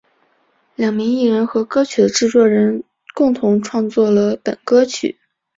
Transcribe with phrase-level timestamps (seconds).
[0.73, 5.19] 两名艺人和歌曲的制作人共同创作了本歌曲。